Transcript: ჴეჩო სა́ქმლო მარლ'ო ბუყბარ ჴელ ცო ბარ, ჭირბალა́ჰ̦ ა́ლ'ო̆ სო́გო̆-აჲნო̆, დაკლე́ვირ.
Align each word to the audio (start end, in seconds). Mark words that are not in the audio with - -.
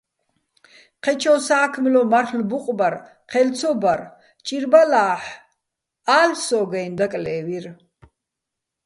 ჴეჩო 1.03 1.33
სა́ქმლო 1.45 2.01
მარლ'ო 2.11 2.41
ბუყბარ 2.49 2.93
ჴელ 3.31 3.49
ცო 3.57 3.71
ბარ, 3.81 3.99
ჭირბალა́ჰ̦ 4.45 5.27
ა́ლ'ო̆ 6.19 6.39
სო́გო̆-აჲნო̆, 6.45 6.97
დაკლე́ვირ. 6.97 7.65